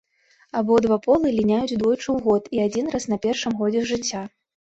[0.61, 4.21] Абодва полы ліняюць двойчы ў год і адзін раз на першым годзе жыцця.